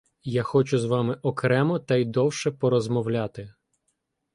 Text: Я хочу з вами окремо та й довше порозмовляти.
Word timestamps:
Я 0.31 0.43
хочу 0.43 0.79
з 0.79 0.85
вами 0.85 1.17
окремо 1.21 1.79
та 1.79 1.95
й 1.95 2.05
довше 2.05 2.51
порозмовляти. 2.51 3.53